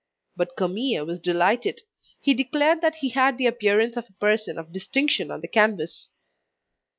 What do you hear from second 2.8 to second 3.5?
that he had the